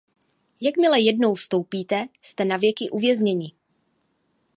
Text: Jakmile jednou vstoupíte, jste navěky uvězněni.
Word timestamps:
Jakmile 0.61 0.99
jednou 0.99 1.33
vstoupíte, 1.35 2.07
jste 2.23 2.45
navěky 2.45 2.89
uvězněni. 2.89 3.51